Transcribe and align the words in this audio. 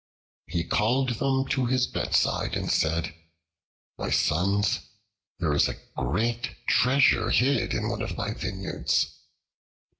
He 0.47 0.63
called 0.63 1.19
them 1.19 1.45
to 1.49 1.67
his 1.67 1.85
bedside 1.85 2.55
and 2.55 2.71
said, 2.71 3.13
"My 3.99 4.09
sons, 4.09 4.79
there 5.37 5.53
is 5.53 5.67
a 5.69 5.77
great 5.95 6.55
treasure 6.65 7.29
hid 7.29 7.71
in 7.75 7.87
one 7.87 8.01
of 8.01 8.17
my 8.17 8.33
vineyards." 8.33 9.13